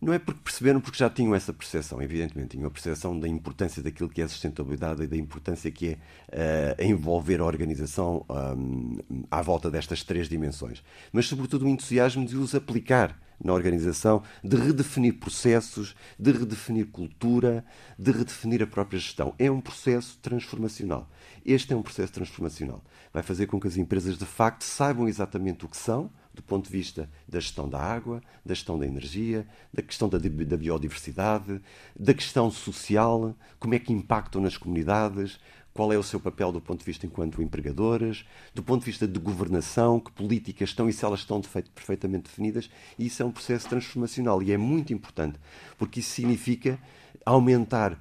[0.00, 3.82] não é porque perceberam, porque já tinham essa percepção, evidentemente, tinham a percepção da importância
[3.82, 8.98] daquilo que é a sustentabilidade e da importância que é uh, envolver a organização um,
[9.30, 10.84] à volta destas três dimensões.
[11.12, 17.64] Mas, sobretudo, o entusiasmo de os aplicar na organização, de redefinir processos, de redefinir cultura,
[17.98, 19.34] de redefinir a própria gestão.
[19.38, 21.08] É um processo transformacional.
[21.44, 22.82] Este é um processo transformacional.
[23.12, 26.66] Vai fazer com que as empresas, de facto, saibam exatamente o que são, do ponto
[26.66, 31.60] de vista da gestão da água, da gestão da energia, da questão da, da biodiversidade,
[31.98, 35.40] da questão social, como é que impactam nas comunidades,
[35.74, 38.24] qual é o seu papel do ponto de vista enquanto empregadoras,
[38.54, 41.72] do ponto de vista de governação, que políticas estão e se elas estão de feito,
[41.72, 42.70] perfeitamente definidas.
[42.96, 45.40] E isso é um processo transformacional e é muito importante,
[45.76, 46.78] porque isso significa
[47.26, 48.00] aumentar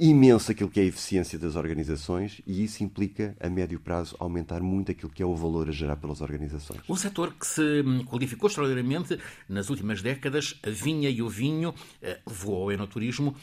[0.00, 4.62] imenso aquilo que é a eficiência das organizações e isso implica, a médio prazo, aumentar
[4.62, 6.80] muito aquilo que é o valor a gerar pelas organizações.
[6.88, 12.18] Um setor que se qualificou extraordinariamente nas últimas décadas, a vinha e o vinho, eh,
[12.26, 13.36] levou ao enoturismo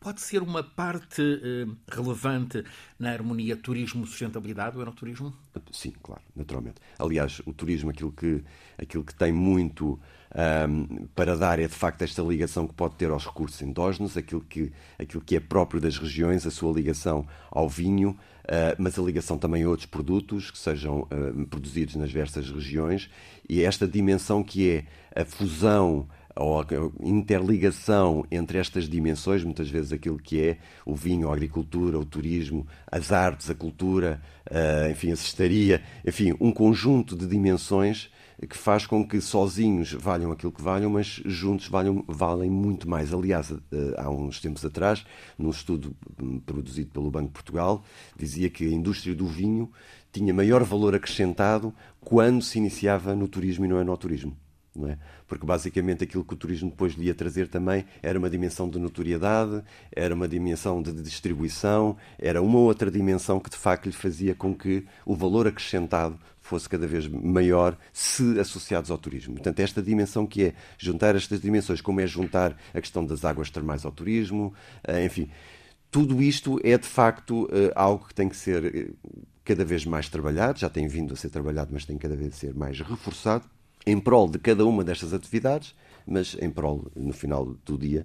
[0.00, 2.64] pode ser uma parte eh, relevante
[2.98, 5.34] na harmonia turismo-sustentabilidade, o enoturismo?
[5.72, 6.80] Sim, claro, naturalmente.
[6.98, 8.42] Aliás, o turismo, aquilo que,
[8.78, 9.98] aquilo que tem muito
[10.34, 14.42] um, para dar é de facto esta ligação que pode ter aos recursos endógenos, aquilo
[14.42, 19.02] que, aquilo que é próprio das regiões, a sua ligação ao vinho, uh, mas a
[19.02, 23.10] ligação também a outros produtos que sejam uh, produzidos nas diversas regiões.
[23.48, 26.64] E esta dimensão que é a fusão ou a
[27.00, 32.64] interligação entre estas dimensões, muitas vezes aquilo que é o vinho, a agricultura, o turismo,
[32.86, 38.10] as artes, a cultura, uh, enfim, a cestaria, enfim, um conjunto de dimensões
[38.46, 43.12] que faz com que sozinhos valham aquilo que valham, mas juntos valham, valem muito mais.
[43.12, 45.04] Aliás, eh, há uns tempos atrás,
[45.36, 47.84] num estudo hum, produzido pelo Banco de Portugal,
[48.16, 49.70] dizia que a indústria do vinho
[50.12, 54.36] tinha maior valor acrescentado quando se iniciava no turismo e no enoturismo
[54.86, 54.98] é?
[55.26, 58.78] Porque basicamente aquilo que o turismo depois lhe ia trazer também era uma dimensão de
[58.78, 64.34] notoriedade, era uma dimensão de distribuição, era uma outra dimensão que de facto lhe fazia
[64.34, 69.34] com que o valor acrescentado fosse cada vez maior se associados ao turismo.
[69.34, 73.50] Portanto, esta dimensão que é juntar estas dimensões, como é juntar a questão das águas
[73.50, 74.54] termais ao turismo,
[74.84, 75.28] eh, enfim,
[75.90, 78.90] tudo isto é de facto eh, algo que tem que ser eh,
[79.44, 82.36] cada vez mais trabalhado, já tem vindo a ser trabalhado, mas tem cada vez a
[82.36, 83.44] ser mais reforçado
[83.90, 85.74] em prol de cada uma destas atividades,
[86.06, 88.04] mas em prol, no final do dia,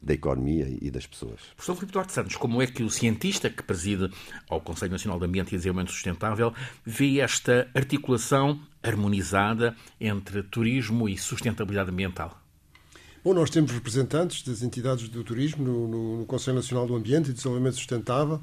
[0.00, 1.40] da economia e das pessoas.
[1.54, 4.10] Professor Filipe Duarte Santos, como é que o cientista que preside
[4.48, 6.52] ao Conselho Nacional de Ambiente e Desenvolvimento Sustentável
[6.84, 12.38] vê esta articulação harmonizada entre turismo e sustentabilidade ambiental?
[13.24, 17.30] Bom, nós temos representantes das entidades do turismo no, no, no Conselho Nacional do Ambiente
[17.30, 18.40] e Desenvolvimento Sustentável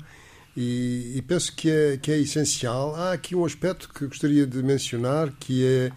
[0.56, 2.96] e, e penso que é, que é essencial.
[2.96, 5.92] Há aqui um aspecto que gostaria de mencionar que é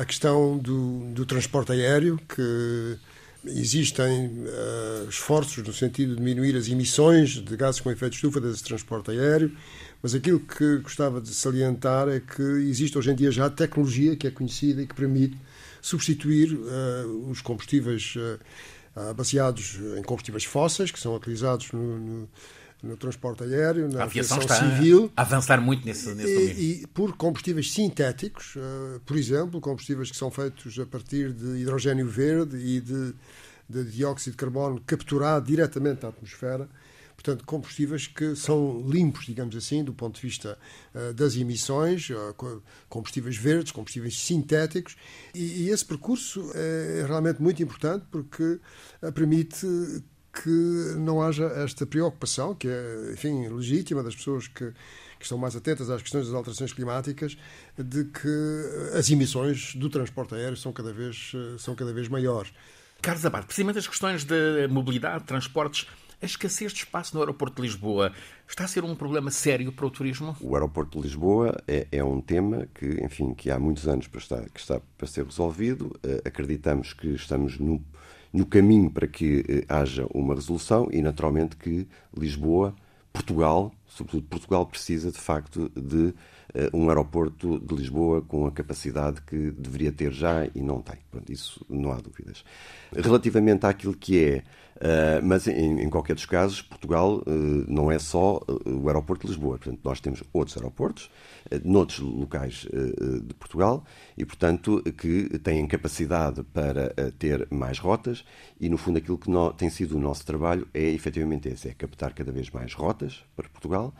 [0.00, 2.98] a questão do, do transporte aéreo, que
[3.44, 8.40] existem uh, esforços no sentido de diminuir as emissões de gases com efeito de estufa
[8.40, 9.50] desse transporte aéreo,
[10.02, 14.26] mas aquilo que gostava de salientar é que existe hoje em dia já tecnologia que
[14.26, 15.36] é conhecida e que permite
[15.80, 22.28] substituir uh, os combustíveis uh, baseados em combustíveis fósseis, que são utilizados no, no
[22.82, 25.12] no transporte aéreo, na a aviação, aviação civil.
[25.16, 26.58] A avançar muito nesse, nesse domínio.
[26.58, 31.58] E, e por combustíveis sintéticos, uh, por exemplo, combustíveis que são feitos a partir de
[31.60, 33.14] hidrogênio verde e de
[33.72, 36.68] de dióxido de carbono capturado diretamente da atmosfera.
[37.14, 40.58] Portanto, combustíveis que são limpos, digamos assim, do ponto de vista
[40.92, 44.96] uh, das emissões, uh, combustíveis verdes, combustíveis sintéticos,
[45.32, 48.58] e, e, esse percurso é realmente muito importante porque
[49.14, 49.66] permite
[50.32, 54.72] que não haja esta preocupação, que é, enfim, legítima das pessoas que,
[55.18, 57.36] que estão mais atentas às questões das alterações climáticas,
[57.76, 62.52] de que as emissões do transporte aéreo são cada vez, são cada vez maiores.
[63.02, 65.86] Carlos Abad, precisamente as questões de mobilidade, transportes,
[66.22, 68.12] a escassez de espaço no aeroporto de Lisboa
[68.48, 70.36] está a ser um problema sério para o turismo?
[70.40, 74.20] O aeroporto de Lisboa é, é um tema que, enfim, que há muitos anos para
[74.20, 75.86] estar, que está para ser resolvido.
[75.96, 77.84] Uh, acreditamos que estamos no,
[78.32, 82.74] no caminho para que uh, haja uma resolução e, naturalmente, que Lisboa,
[83.12, 86.14] Portugal, sobretudo Portugal, precisa de facto de uh,
[86.72, 90.96] um aeroporto de Lisboa com a capacidade que deveria ter já e não tem.
[91.10, 92.44] Pronto, isso não há dúvidas.
[92.94, 94.42] Relativamente àquilo que é
[94.82, 97.22] Uh, mas, em, em, qualquer dos casos, Portugal uh,
[97.68, 99.56] não é só uh, o aeroporto de Lisboa.
[99.56, 101.08] Portanto, nós temos outros aeroportos,
[101.52, 102.66] uh, noutros locais
[103.24, 103.84] de Portugal,
[104.18, 108.24] e, portanto, que têm capacidade para ter mais rotas.
[108.60, 111.74] E, no fundo, aquilo que no, tem sido o nosso trabalho é efetivamente esse: é
[111.74, 113.94] captar cada vez mais rotas para Portugal.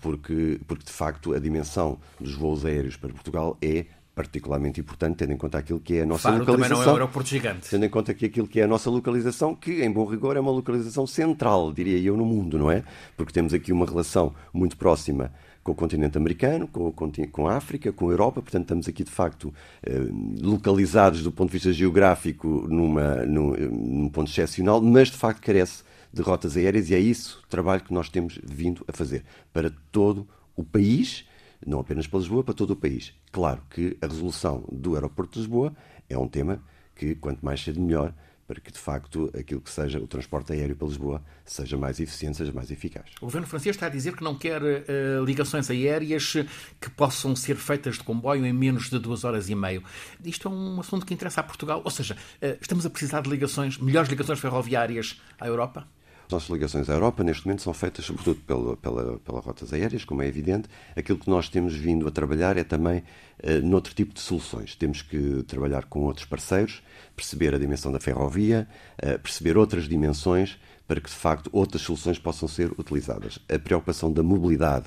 [0.00, 5.32] Porque, porque, de facto, a dimensão dos voos aéreos para Portugal é particularmente importante, tendo
[5.32, 6.68] em conta aquilo que é a nossa Faro localização.
[6.68, 7.70] Também não é um aeroporto gigante.
[7.70, 10.40] Tendo em conta que aquilo que é a nossa localização, que em bom rigor é
[10.40, 12.84] uma localização central, diria eu, no mundo, não é?
[13.16, 17.92] Porque temos aqui uma relação muito próxima com o continente americano, com, com a África,
[17.92, 20.00] com a Europa, portanto estamos aqui de facto eh,
[20.40, 25.84] localizados do ponto de vista geográfico numa, num, num ponto excepcional, mas de facto carece
[26.12, 29.72] de rotas aéreas e é isso o trabalho que nós temos vindo a fazer para
[29.92, 31.24] todo o país
[31.66, 33.12] não apenas para Lisboa, para todo o país.
[33.30, 35.74] Claro que a resolução do aeroporto de Lisboa
[36.08, 36.62] é um tema
[36.94, 38.14] que, quanto mais cedo, melhor,
[38.46, 42.36] para que, de facto, aquilo que seja o transporte aéreo para Lisboa seja mais eficiente,
[42.36, 43.06] seja mais eficaz.
[43.20, 46.34] O governo francês está a dizer que não quer uh, ligações aéreas
[46.80, 49.82] que possam ser feitas de comboio em menos de duas horas e meio.
[50.24, 51.80] Isto é um assunto que interessa a Portugal.
[51.84, 55.88] Ou seja, uh, estamos a precisar de ligações, melhores ligações ferroviárias à Europa?
[56.32, 60.02] As nossas ligações à Europa, neste momento, são feitas sobretudo pela, pela, pelas rotas aéreas,
[60.02, 60.66] como é evidente.
[60.96, 63.00] Aquilo que nós temos vindo a trabalhar é também
[63.44, 64.74] uh, noutro tipo de soluções.
[64.74, 66.82] Temos que trabalhar com outros parceiros,
[67.14, 68.66] perceber a dimensão da ferrovia,
[68.96, 73.38] uh, perceber outras dimensões para que, de facto, outras soluções possam ser utilizadas.
[73.54, 74.86] A preocupação da mobilidade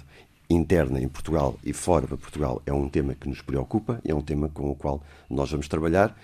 [0.50, 4.22] interna em Portugal e fora de Portugal é um tema que nos preocupa, é um
[4.22, 6.18] tema com o qual nós vamos trabalhar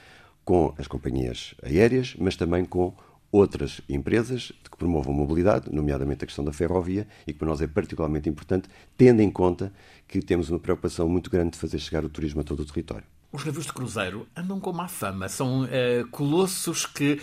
[0.43, 2.95] com as companhias aéreas, mas também com
[3.31, 7.67] outras empresas que promovam mobilidade, nomeadamente a questão da ferrovia, e que para nós é
[7.67, 8.67] particularmente importante,
[8.97, 9.71] tendo em conta
[10.07, 13.05] que temos uma preocupação muito grande de fazer chegar o turismo a todo o território.
[13.31, 15.29] Os navios de cruzeiro andam com má fama.
[15.29, 15.67] São uh,
[16.11, 17.21] colossos que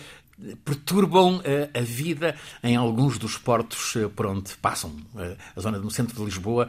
[0.63, 1.41] perturbam uh,
[1.73, 4.91] a vida em alguns dos portos uh, por onde passam.
[5.13, 6.67] Uh, a zona no centro de Lisboa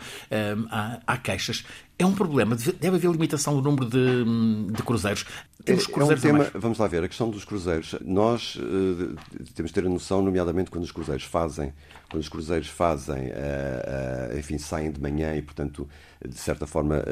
[0.71, 1.65] há, há, queixas.
[2.01, 2.57] É um problema.
[2.57, 5.27] Deve haver limitação no número de, de cruzeiros.
[5.63, 7.95] Temos cruzeiros é um tema, vamos lá ver, a questão dos cruzeiros.
[8.01, 9.15] Nós uh,
[9.55, 11.75] temos de ter a noção, nomeadamente quando os cruzeiros fazem,
[12.11, 15.87] quando os cruzeiros fazem, uh, uh, enfim, saem de manhã e, portanto,
[16.29, 17.03] de certa forma,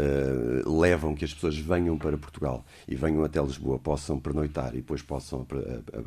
[0.66, 5.02] levam que as pessoas venham para Portugal e venham até Lisboa, possam pernoitar e depois
[5.02, 5.46] possam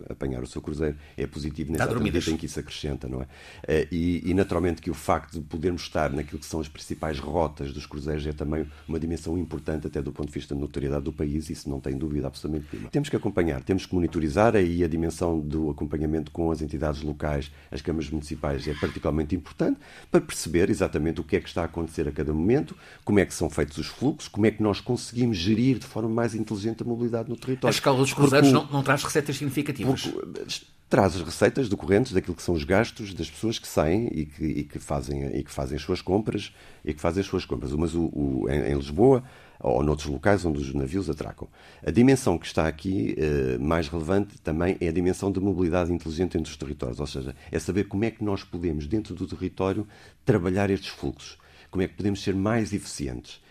[0.10, 3.88] apanhar o seu cruzeiro, é positivo nessa medida em que isso acrescenta, não é?
[3.92, 7.74] E, e, naturalmente que o facto de podermos estar naquilo que são as principais rotas
[7.74, 11.14] dos cruzeiros é também uma dimensão importante até do ponto de vista da notoriedade do
[11.14, 12.90] país, isso não tem dúvida absolutamente nenhuma.
[12.90, 17.52] Temos que acompanhar, temos que monitorizar aí a dimensão do acompanhamento com as entidades locais,
[17.72, 21.66] as câmaras municipais é particularmente importante para perceber exatamente o que é que está a
[21.66, 24.80] acontecer a cada momento, como é que são feitos os fluxos, como é que nós
[24.80, 27.74] conseguimos gerir de forma mais inteligente a mobilidade no território.
[27.74, 30.08] A escala dos cruzeiros porque, não, não, traz receitas significativas.
[30.08, 34.26] Porque, traz as receitas decorrentes daquilo que são os gastos das pessoas que saem e
[34.26, 37.46] que, e que, fazem, e que fazem as suas compras e que fazem as suas
[37.46, 37.72] compras.
[37.72, 39.24] Mas o, o em, em, Lisboa
[39.58, 41.48] ou noutros locais onde os navios atracam.
[41.86, 46.38] A dimensão que está aqui eh, mais relevante também é a dimensão de mobilidade inteligente
[46.38, 49.88] entre os territórios, ou seja, é saber como é que nós podemos, dentro do território,
[50.26, 51.38] trabalhar estes fluxos,
[51.72, 53.42] como é que podemos ser mais eficientes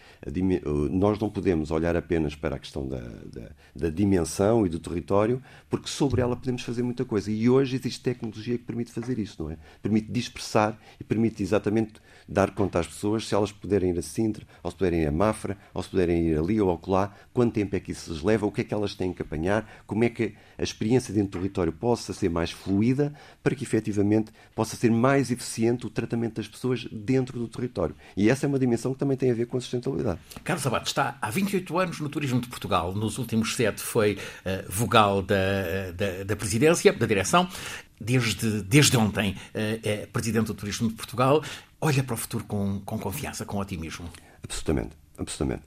[0.90, 5.42] nós não podemos olhar apenas para a questão da, da, da, dimensão e do território,
[5.68, 7.30] porque sobre ela podemos fazer muita coisa.
[7.30, 9.56] E hoje existe tecnologia que permite fazer isso, não é?
[9.82, 11.94] Permite dispersar e permite exatamente
[12.28, 15.12] dar conta às pessoas se elas puderem ir a Sintra, ou se puderem ir a
[15.12, 18.46] Mafra, ou se puderem ir ali ou acolá, quanto tempo é que isso lhes leva,
[18.46, 21.42] o que é que elas têm que apanhar, como é que a experiência dentro do
[21.42, 26.46] território possa ser mais fluida para que efetivamente possa ser mais eficiente o tratamento das
[26.46, 27.96] pessoas dentro do território.
[28.14, 30.20] E essa é uma dimensão que também tem a ver com a sustentabilidade.
[30.44, 32.94] Carlos Abate está há 28 anos no turismo de Portugal.
[32.94, 37.48] Nos últimos sete foi uh, vogal da, da, da presidência, da direção.
[37.98, 41.42] Desde, desde ontem uh, é presidente do Turismo de Portugal.
[41.80, 44.10] Olha para o futuro com, com confiança, com otimismo.
[44.42, 45.62] Absolutamente, absolutamente.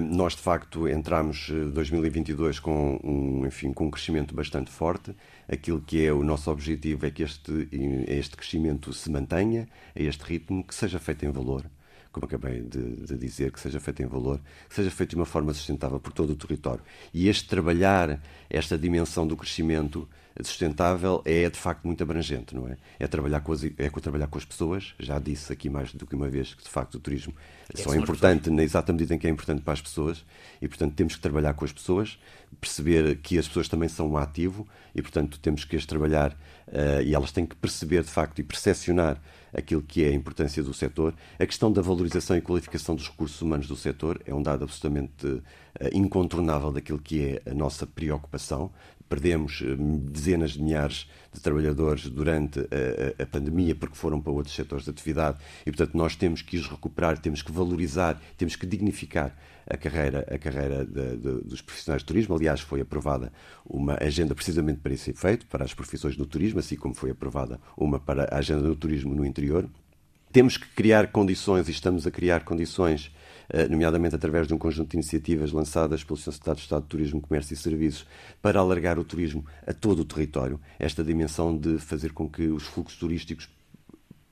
[0.00, 5.14] Nós, de facto, entramos 2022 com um, enfim, com um crescimento bastante forte.
[5.46, 7.68] Aquilo que é o nosso objetivo é que este,
[8.08, 11.66] este crescimento se mantenha a este ritmo, que seja feito em valor,
[12.10, 15.26] como acabei de, de, dizer, que seja feito em valor, que seja feito de uma
[15.26, 16.82] forma sustentável por todo o território.
[17.12, 20.08] E este trabalhar, esta dimensão do crescimento
[20.42, 22.76] sustentável é de facto muito abrangente, não é?
[22.98, 26.14] É trabalhar com as, é trabalhar com as pessoas, já disse aqui mais do que
[26.14, 27.34] uma vez que de facto o turismo
[27.74, 30.24] é só é importante na exata medida em que é importante para as pessoas
[30.62, 32.18] e portanto temos que trabalhar com as pessoas,
[32.60, 36.32] perceber que as pessoas também são um ativo e portanto temos que as trabalhar
[36.68, 39.20] uh, e elas têm que perceber de facto e percepcionar
[39.52, 41.14] aquilo que é a importância do setor.
[41.38, 45.26] A questão da valorização e qualificação dos recursos humanos do setor é um dado absolutamente
[45.26, 45.42] uh,
[45.92, 48.70] incontornável daquilo que é a nossa preocupação.
[49.08, 54.54] Perdemos uh, dezenas de milhares de trabalhadores durante a, a, pandemia porque foram para outros
[54.54, 58.66] setores de atividade e, portanto, nós temos que os recuperar, temos que valorizar, temos que
[58.66, 59.36] dignificar
[59.68, 62.34] a carreira, a carreira de, de, dos profissionais de turismo.
[62.34, 63.32] Aliás, foi aprovada
[63.64, 67.60] uma agenda precisamente para esse efeito, para as profissões do turismo, assim como foi aprovada
[67.76, 69.68] uma para a agenda do turismo no interior.
[70.32, 73.17] Temos que criar condições, e estamos a criar condições, eh,
[73.70, 76.32] nomeadamente através de um conjunto de iniciativas lançadas pelo Sr.
[76.32, 78.06] Secretário de Estado de Turismo, Comércio e Serviços,
[78.42, 80.60] para alargar o turismo a todo o território.
[80.78, 83.48] Esta dimensão de fazer com que os fluxos turísticos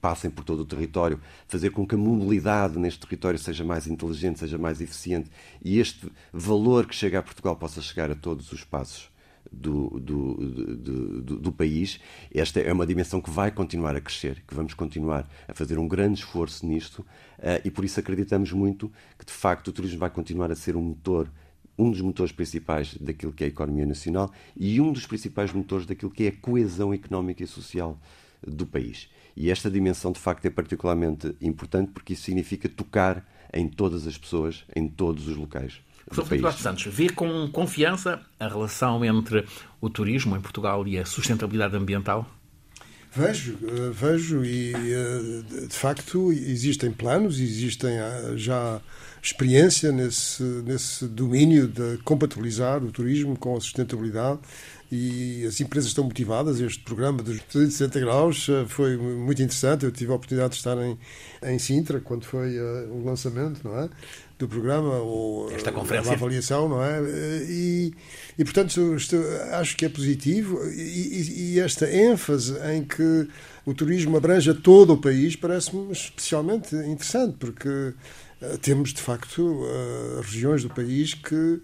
[0.01, 4.39] passem por todo o território, fazer com que a mobilidade neste território seja mais inteligente,
[4.39, 5.31] seja mais eficiente
[5.65, 9.11] e este valor que chega a Portugal possa chegar a todos os espaços
[9.57, 11.99] do, do, do, do, país.
[12.33, 15.89] Esta é uma dimensão que vai continuar a crescer, que vamos continuar a fazer um
[15.89, 20.11] grande esforço nisto uh, e por isso acreditamos muito que, de facto, o turismo vai
[20.11, 21.31] continuar a ser um motor
[21.79, 25.85] um dos motores principais daquilo que é a economia nacional e um dos principais motores
[25.85, 28.01] daquilo que é a coesão económica e social
[28.47, 29.11] do país.
[29.37, 34.17] E esta dimensão, de facto, é particularmente importante porque isso significa tocar em todas as
[34.17, 35.83] pessoas, em todos os locais.
[36.07, 39.45] Professor Filipe Santos, vê com confiança a relação entre
[39.81, 42.27] o turismo em Portugal e a sustentabilidade ambiental?
[43.17, 48.79] Vejo, eh, vejo e eh, de facto existem planos, existem eh, já
[49.23, 54.39] experiência nesse, nesse domínio de compatibilizar o turismo com a sustentabilidade
[54.93, 56.61] e as empresas estão motivadas.
[56.61, 59.87] Este programa dos 360 graus foi muito interessante.
[59.87, 60.99] Eu tive a oportunidade de estar em,
[61.43, 63.89] em Sintra quando foi o lançamento, não é?
[64.39, 66.13] Do programa, ou Esta conferência.
[66.13, 67.01] avaliação, não é?
[67.49, 67.95] E,
[68.39, 68.95] e portanto,
[69.53, 70.63] acho que é positivo.
[70.69, 73.29] E, e, esta ênfase em que
[73.65, 80.21] o turismo abranja todo o país parece-me especialmente interessante, porque uh, temos, de facto, uh,
[80.21, 81.63] regiões do país que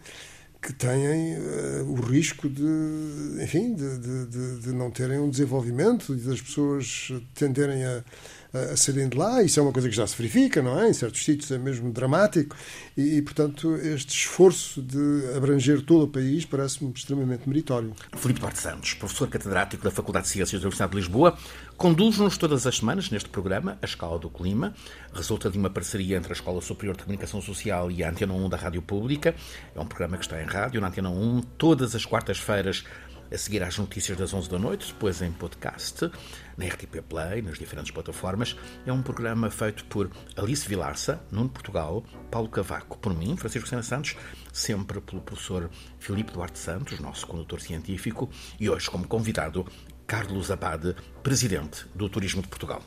[0.63, 6.19] que têm uh, o risco de, enfim, de, de, de, não terem um desenvolvimento e
[6.19, 8.05] das pessoas tenderem a,
[8.53, 9.43] a, saírem de lá.
[9.43, 10.89] Isso é uma coisa que já se verifica, não é?
[10.89, 12.57] Em certos sítios é mesmo dramático
[12.97, 17.95] e, e portanto, este esforço de abranger todo o país parece-me extremamente meritório.
[18.17, 21.37] Filipe Duarte Santos, professor catedrático da Faculdade de Ciências da Universidade de Lisboa,
[21.77, 24.75] conduz-nos todas as semanas neste programa, A Escala do Clima.
[25.13, 28.49] Resulta de uma parceria entre a Escola Superior de Comunicação Social e a Antena 1
[28.49, 29.35] da Rádio Pública.
[29.75, 32.85] É um programa que está em rádio, na Antena 1, todas as quartas-feiras,
[33.33, 36.11] a seguir às notícias das 11 da noite, depois em podcast,
[36.57, 38.57] na RTP Play, nas diferentes plataformas.
[38.87, 43.83] É um programa feito por Alice Vilarça, Nuno Portugal, Paulo Cavaco, por mim, Francisco Sena
[43.83, 44.17] Santos,
[44.53, 49.67] sempre pelo professor Filipe Duarte Santos, nosso condutor científico, e hoje como convidado
[50.07, 52.83] Carlos Abade, presidente do Turismo de Portugal.